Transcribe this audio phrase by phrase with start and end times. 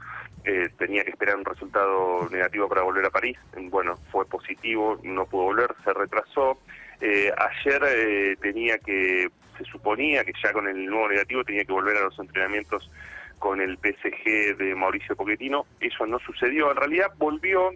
[0.47, 3.37] eh, tenía que esperar un resultado negativo para volver a París,
[3.69, 6.57] bueno, fue positivo, no pudo volver, se retrasó.
[7.01, 11.73] Eh, ayer eh, tenía que, se suponía que ya con el nuevo negativo tenía que
[11.73, 12.89] volver a los entrenamientos
[13.39, 17.71] con el PSG de Mauricio Pochettino, eso no sucedió, en realidad volvió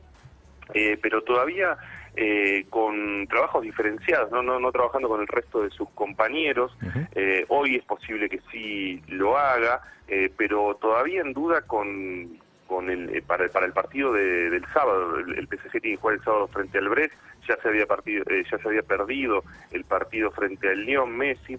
[0.73, 1.78] eh, pero todavía
[2.16, 4.41] eh, con trabajos diferenciados, ¿no?
[4.41, 6.75] No, no trabajando con el resto de sus compañeros.
[7.16, 12.38] Eh, hoy es posible que sí lo haga, eh, pero todavía en duda con,
[12.72, 15.17] con el, eh, para, para el partido de- del sábado.
[15.17, 17.13] El, el PSG tiene que jugar el sábado frente al Brest,
[17.45, 21.58] ya se había, partido, eh, ya se había perdido el partido frente al Lyon Messi.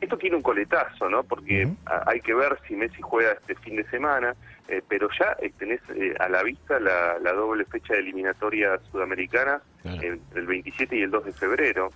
[0.00, 1.24] Esto tiene un coletazo, ¿no?
[1.24, 4.36] Porque a- hay que ver si Messi juega este fin de semana,
[4.68, 8.78] eh, pero ya eh, tenés eh, a la vista la, la doble fecha de eliminatoria
[8.92, 10.02] sudamericana Claro.
[10.02, 11.90] eh, el 27 y el 2 de febrero.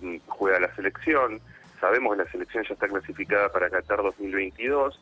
[0.00, 1.40] Mm, juega la selección,
[1.80, 4.98] sabemos que la selección ya está clasificada para Qatar 2022 eh,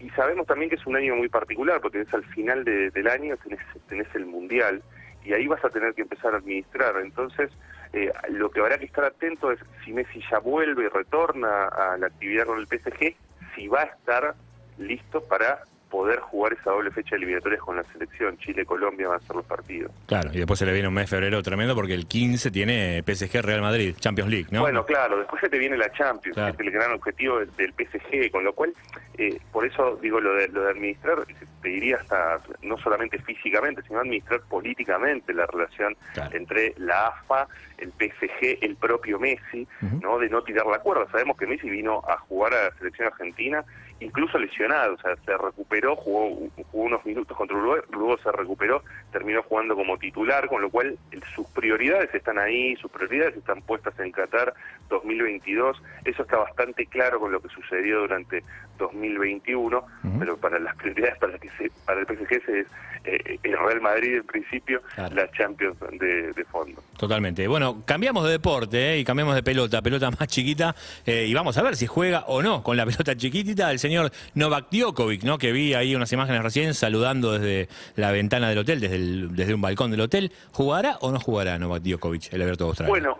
[0.00, 3.08] y sabemos también que es un año muy particular porque es al final de- del
[3.08, 4.82] año tenés, tenés el Mundial
[5.24, 6.96] y ahí vas a tener que empezar a administrar.
[7.02, 7.50] Entonces,
[7.92, 11.96] eh, lo que habrá que estar atento es si Messi ya vuelve y retorna a
[11.98, 13.14] la actividad con el PSG,
[13.54, 14.34] si va a estar
[14.78, 15.60] listo para
[15.90, 18.38] poder jugar esa doble fecha de eliminatorias con la selección.
[18.38, 19.92] Chile-Colombia van a ser los partidos.
[20.06, 23.02] Claro, y después se le viene un mes de febrero tremendo porque el 15 tiene
[23.06, 24.62] PSG Real Madrid, Champions League, ¿no?
[24.62, 26.56] Bueno, claro, después se te viene la Champions, Claro.
[26.56, 28.72] que es el gran objetivo del, del PSG, con lo cual,
[29.18, 31.18] eh, por eso digo lo de, lo de administrar,
[31.60, 36.36] te diría hasta no solamente físicamente, sino administrar políticamente la relación Claro.
[36.36, 39.66] entre la AFA, el PSG, el propio Messi,
[40.00, 40.18] ¿no?
[40.18, 41.06] De no tirar la cuerda.
[41.10, 43.64] Sabemos que Messi vino a jugar a la selección argentina,
[44.00, 48.82] incluso lesionado, o sea, se recuperó, jugó, jugó unos minutos contra Uruguay, luego se recuperó,
[49.12, 53.62] terminó jugando como titular, con lo cual el- sus prioridades están ahí, sus prioridades están
[53.62, 54.54] puestas en Qatar
[54.92, 55.76] 2022.
[56.04, 58.42] Eso está bastante claro con lo que sucedió durante
[58.78, 59.84] 2021,
[60.18, 62.66] pero para las prioridades para que se, para el PSG es
[63.04, 65.14] eh, el Real Madrid en principio, Claro.
[65.16, 66.80] la Champions de, de fondo.
[66.96, 67.46] Totalmente.
[67.48, 68.98] Bueno, cambiamos de deporte ¿eh?
[68.98, 70.74] y cambiamos de pelota, pelota más chiquita,
[71.06, 74.10] eh, y vamos a ver si juega o no con la pelota chiquitita el señor
[74.34, 75.38] Novak Djokovic, ¿no?
[75.38, 79.54] que vi ahí unas imágenes recién saludando desde la ventana del hotel, desde, el- desde
[79.54, 80.32] un balcón del hotel.
[80.52, 82.90] ¿Jugará o no jugará Novak Djokovic, el Alberto de Australia?
[82.90, 83.18] Bueno,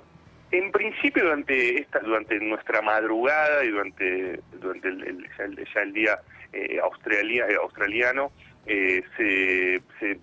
[0.53, 5.81] en principio durante esta, durante nuestra madrugada y durante durante el, el- ya, el, ya
[5.83, 6.19] el día
[6.53, 8.31] eh, australia- eh, australiano
[8.67, 10.21] eh, se, se-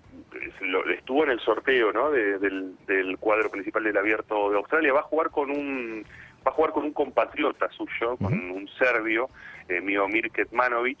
[0.58, 2.10] se lo- estuvo en el sorteo ¿no?
[2.10, 4.92] de- del, del cuadro principal del Abierto de Australia.
[4.92, 6.04] Va a jugar con un
[6.46, 9.28] va a jugar con un compatriota suyo, con un serbio,
[9.68, 10.98] eh, Miomir Ketmanovic.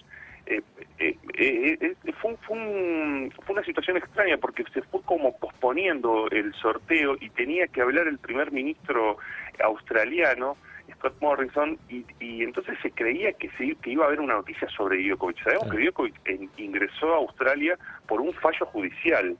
[0.52, 0.62] Eh,
[0.98, 5.36] eh, eh, eh, fue, un- fue un- fue una situación extraña porque se fue como
[5.38, 9.16] posponiendo el sorteo y tenía que hablar el primer ministro
[9.62, 10.56] australiano,
[10.94, 14.68] Scott Morrison, y, y entonces se creía que, se, que iba a haber una noticia
[14.70, 15.42] sobre Djokovic.
[15.44, 16.14] Sabemos que Djokovic
[16.58, 17.78] ingresó a Australia
[18.08, 19.36] por un fallo judicial.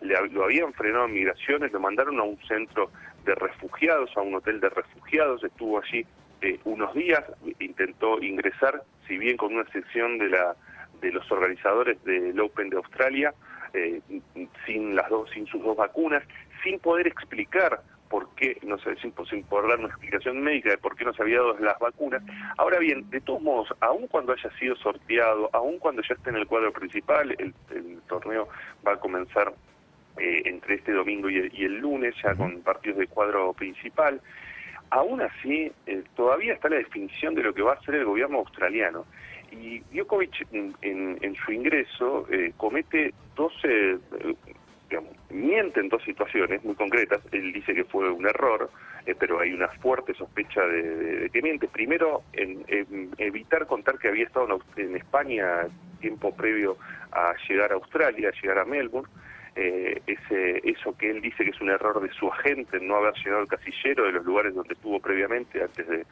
[0.00, 2.90] Le- lo habían frenado en migraciones, lo mandaron a un centro
[3.26, 6.06] de refugiados, a un hotel de refugiados, estuvo allí
[6.40, 7.22] eh, unos días,
[7.58, 10.56] intentó ingresar, si bien con una sección de la
[11.00, 13.34] de los organizadores del Open de Australia,
[13.74, 14.00] eh,
[14.64, 16.22] sin las dos, sin sus dos vacunas,
[16.62, 20.78] sin poder explicar por qué, no sé, sin, sin poder dar una explicación médica de
[20.78, 22.22] por qué no se había dado las vacunas.
[22.56, 26.36] Ahora bien, de todos modos, aun cuando haya sido sorteado, aun cuando ya esté en
[26.36, 28.48] el cuadro principal, el, el torneo
[28.86, 29.52] va a comenzar
[30.16, 34.20] eh, entre este domingo y el, y el lunes, ya con partidos de cuadro principal.
[34.90, 38.38] Aún así, eh, todavía está la definición de lo que va a hacer el gobierno
[38.38, 39.06] australiano.
[39.50, 43.98] Y Djokovic, en, en- su ingreso, eh, comete dos, eh,
[44.88, 47.20] digamos, miente en dos situaciones muy concretas.
[47.32, 48.70] Él dice que fue un error,
[49.06, 51.68] eh, pero hay una fuerte sospecha de, que miente.
[51.68, 55.66] Primero, en, en evitar contar que había estado en España
[56.00, 56.76] tiempo previo
[57.12, 59.08] a llegar a Australia, a llegar a Melbourne.
[59.56, 63.14] Eh, ese, eso que él dice que es un error de su agente, no haber
[63.14, 66.04] llegado al casillero de los lugares donde estuvo previamente, antes de,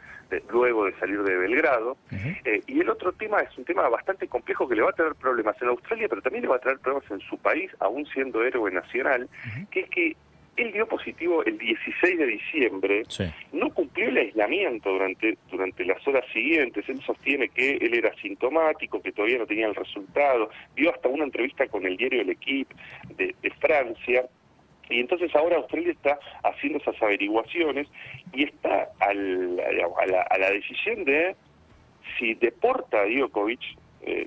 [0.50, 1.96] luego de salir de Belgrado.
[2.44, 5.14] Eh, y el otro tema es un tema bastante complejo que le va a traer
[5.14, 8.42] problemas en Australia, pero también le va a traer problemas en su país, aún siendo
[8.42, 9.28] héroe nacional,
[9.70, 10.16] que es que
[10.56, 13.02] él dio positivo el 16 de diciembre,
[13.52, 19.00] no cumplió el aislamiento durante, durante las horas siguientes, él sostiene que él era sintomático,
[19.00, 22.74] que todavía no tenía el resultado, dio hasta una entrevista con el diario El Equipe
[23.16, 24.26] de, Francia,
[24.90, 27.86] y entonces ahora Australia está haciendo esas averiguaciones
[28.32, 29.72] y está al, a,
[30.06, 31.34] la, a, la, decisión de
[32.18, 33.60] si deporta a Djokovic
[34.04, 34.26] eh,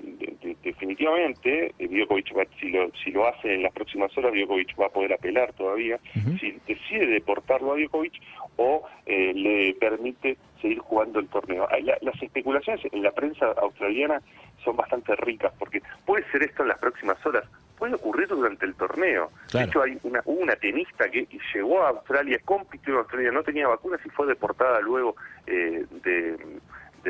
[0.62, 4.90] definitivamente, eh, Djokovic si, lo, si lo hace en las próximas horas, Djokovic va a
[4.90, 5.98] poder apelar todavía,
[6.40, 8.14] si decide deportarlo a Djokovic
[8.56, 11.68] o eh, le permite seguir jugando el torneo.
[12.00, 14.22] las especulaciones en la prensa australiana
[14.64, 17.44] son bastante ricas, porque puede ser esto en las próximas horas,
[17.78, 19.30] puede ocurrir durante el torneo.
[19.52, 23.68] De hecho, hay una, una tenista que llegó a Australia, compitió en Australia, no tenía
[23.68, 26.38] vacunas y fue deportada luego de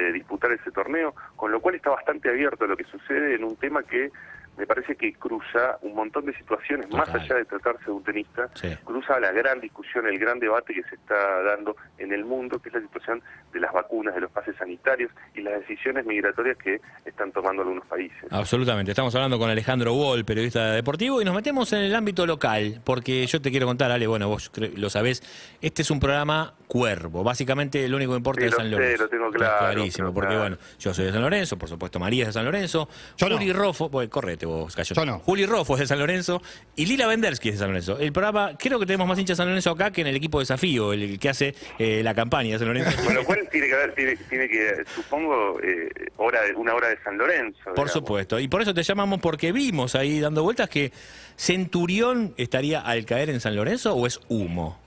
[0.00, 3.56] de disputar ese torneo, con lo cual está bastante abierto lo que sucede en un
[3.56, 4.10] tema que
[4.56, 8.48] me parece que cruza un montón de situaciones, más allá de tratarse de un tenista,
[8.84, 12.70] cruza la gran discusión, el gran debate que se está dando en el mundo, que
[12.70, 13.22] es la situación
[13.52, 17.86] de las vacunas, de los pases sanitarios y las decisiones migratorias que están tomando algunos
[17.86, 18.24] países.
[18.30, 18.92] Absolutamente.
[18.92, 23.26] Estamos hablando con Alejandro Wall, periodista deportivo, y nos metemos en el ámbito local, porque
[23.26, 25.22] yo te quiero contar, Ale, bueno, vos lo sabés,
[25.60, 27.22] este es un programa cuervo.
[27.22, 29.04] Básicamente lo único que importa es San Lorenzo.
[29.04, 29.58] lo tengo claro.
[29.58, 32.88] clarísimo, porque bueno, yo soy de San Lorenzo, por supuesto María es de San Lorenzo,
[33.18, 34.76] Juli Rofo, pues correte vos,
[35.24, 36.42] Juli Rofo es de San Lorenzo
[36.74, 37.98] y Lila Vendersky es de San Lorenzo.
[37.98, 40.38] El programa, creo que tenemos más hinchas de San Lorenzo acá que en el equipo
[40.38, 42.90] de desafío, el que hace eh, la campaña de San Lorenzo.
[43.04, 47.16] bueno, ¿cuál tiene que haber, tiene, que, supongo, eh, hora de, una hora de San
[47.16, 47.74] Lorenzo.
[47.74, 50.92] Por supuesto, y por eso te llamamos porque vimos ahí dando vueltas que
[51.36, 54.85] Centurión estaría al caer en San Lorenzo o es humo.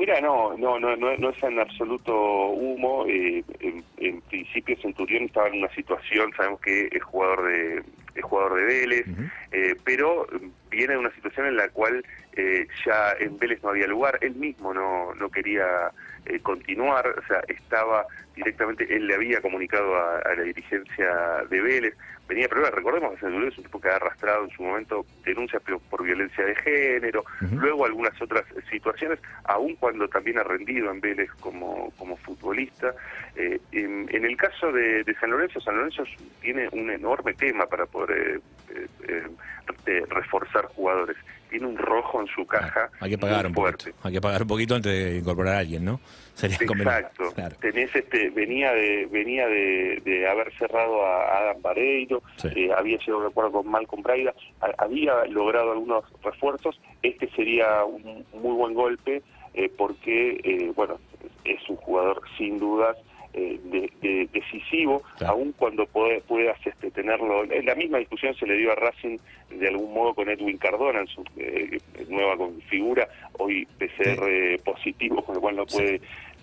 [0.00, 2.14] Mira, no, no, no, no, es en absoluto
[2.52, 3.04] humo.
[3.06, 3.44] Eh,
[3.98, 7.82] en, principio Centurión estaba en una situación, sabemos que es jugador de,
[8.14, 9.06] es jugador de Vélez,
[9.52, 10.26] eh, pero
[10.70, 12.02] viene de una situación en la cual
[12.34, 14.16] eh, ya en Vélez no había lugar.
[14.22, 15.92] Él mismo no, no quería
[16.42, 21.94] continuar, o sea, estaba directamente, él le había comunicado a, la dirigencia de Vélez,
[22.30, 25.60] venía problemas, recordemos que Centurión es un tipo que ha arrastrado en su momento denuncias
[25.62, 31.28] por, violencia de género, luego algunas otras situaciones, aun cuando también ha rendido en Vélez
[31.40, 32.94] como, como futbolista.
[33.34, 36.04] Eh, en, el caso de, San Lorenzo, San Lorenzo
[36.40, 38.40] tiene un enorme tema para poder
[38.74, 38.86] eh,
[39.86, 41.16] eh, reforzar jugadores.
[41.48, 42.90] Tiene un rojo en su caja.
[43.00, 43.92] hay que pagar un fuerte.
[44.04, 46.00] Hay que pagar un poquito antes de incorporar a alguien, ¿no?
[46.34, 47.34] Sería Exacto.
[47.60, 51.60] Tenés este, venía de venía de, haber cerrado a Adam
[52.42, 54.34] Vareiro, había llegado de acuerdo con Malcolm Braida,
[54.78, 56.80] había logrado algunos refuerzos.
[57.02, 59.22] Este sería un muy buen golpe
[59.76, 60.98] porque, bueno,
[61.44, 62.96] es un jugador sin dudas
[63.32, 67.44] eh, de, decisivo, aun cuando puede, puedas este, tenerlo.
[67.44, 69.18] En la misma discusión se le dio a Racing
[69.50, 71.78] de algún modo con Edwin Cardona en su eh,
[72.08, 72.36] nueva
[72.68, 73.08] figura,
[73.38, 76.00] hoy PCR positivo, con lo cual no puede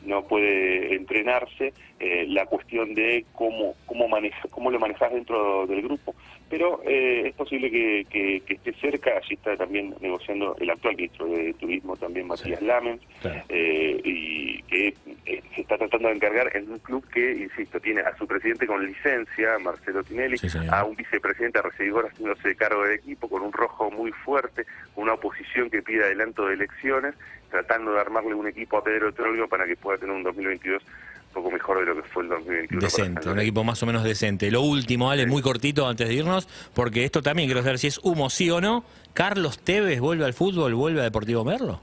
[0.08, 5.82] no puede entrenarse, eh, la cuestión de cómo cómo maneja, cómo lo manejas dentro del
[5.82, 6.16] grupo.
[6.50, 11.54] Pero eh, es posible que, esté cerca, allí está también negociando el actual ministro de
[11.56, 13.02] Turismo, también Matías Lamens,
[13.50, 14.94] eh, y que
[15.28, 18.86] se está tratando de encargar en un club que, insisto, tiene a su presidente con
[18.86, 20.38] licencia, Marcelo Tinelli,
[20.72, 25.70] a un vicepresidente recibidor haciéndose cargo del equipo, con un rojo muy fuerte, una oposición
[25.70, 27.16] que pide adelanto de elecciones,
[27.50, 31.34] tratando de armarle un equipo a Pedro Troglio para que pueda tener un 2022 un
[31.44, 32.82] poco mejor de lo que fue el 2021.
[32.82, 34.50] Decente, un equipo más o menos decente.
[34.50, 38.00] Lo último, Ale, muy cortito antes de irnos, porque esto también quiero saber si es
[38.02, 38.86] humo sí o no.
[39.14, 41.82] ¿Carlos Tevez vuelve al fútbol, vuelve a Deportivo Merlo?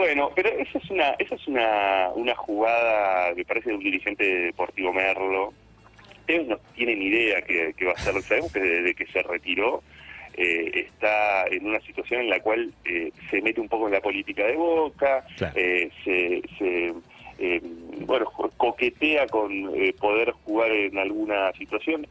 [0.00, 4.24] Bueno, pero esa es una esa es una, una jugada, me parece, de un dirigente
[4.24, 5.52] de Deportivo Merlo.
[6.24, 9.82] Tevez no tiene ni idea que, va a hacer, sabemos que desde que se retiró
[10.38, 14.00] eh, está en una situación en la cual eh, se mete un poco en la
[14.00, 15.22] política de Boca,
[15.54, 16.94] eh, se,
[18.06, 18.24] bueno
[18.56, 22.06] coquetea con poder jugar en alguna situación.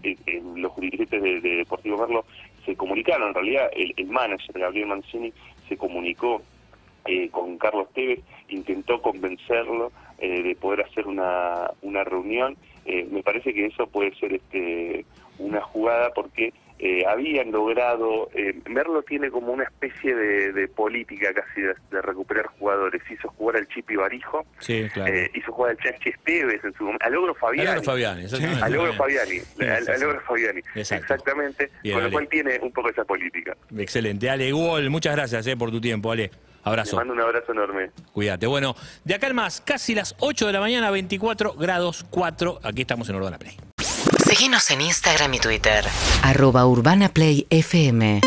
[0.56, 2.24] los dirigentes de, Deportivo Merlo
[2.68, 5.34] se comunicaron, en realidad el, el manager Gabriel Mancini
[5.68, 6.44] se comunicó
[7.32, 12.58] con Carlos Tevez, intentó convencerlo de poder hacer una, una reunión.
[13.12, 15.06] me parece que eso puede ser este
[15.38, 21.34] una jugada porque eh, habían logrado, eh, Merlo tiene como una especie de, de política
[21.34, 23.02] casi de, de recuperar jugadores.
[23.12, 25.14] Hizo jugar al Chipi Barijo, Sí, claro.
[25.14, 27.62] eh, hizo jugar al Chachi Esteves en su momento, al Logro Fabiani.
[27.68, 28.64] Alejandro Fabiani, exactamente.
[28.64, 28.94] Al.
[28.94, 31.04] Fabiani, al, al Exacto.
[31.14, 32.14] exactamente, Bien, con lo Ale.
[32.14, 33.58] cual tiene un poco esa política.
[33.78, 34.30] Excelente.
[34.30, 36.32] Ale Igual, muchas gracias eh, por tu tiempo, Ale.
[36.64, 36.96] Abrazo.
[36.96, 37.92] mando un abrazo enorme.
[38.14, 38.48] Cuídate.
[38.48, 42.60] Bueno, de acá en más, casi las 8 de la mañana, 24 grados 4.
[42.64, 43.58] Aquí estamos en Urbana Play.
[44.26, 45.86] Seguinos en Instagram y Twitter.
[46.24, 48.22] Arroba Urbana Play FM.